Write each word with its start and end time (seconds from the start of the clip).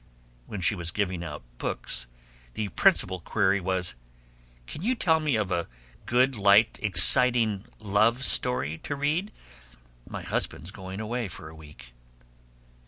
When 0.47 0.61
she 0.61 0.73
was 0.73 0.89
giving 0.89 1.23
out 1.23 1.43
books 1.59 2.07
the 2.55 2.69
principal 2.69 3.19
query 3.19 3.59
was, 3.61 3.93
"Can 4.65 4.81
you 4.81 4.95
tell 4.95 5.19
me 5.19 5.35
of 5.35 5.51
a 5.51 5.67
good, 6.07 6.35
light, 6.35 6.79
exciting 6.81 7.65
love 7.77 8.25
story 8.25 8.79
to 8.79 8.95
read? 8.95 9.31
My 10.09 10.23
husband's 10.23 10.71
going 10.71 11.01
away 11.01 11.27
for 11.27 11.49
a 11.49 11.55
week." 11.55 11.93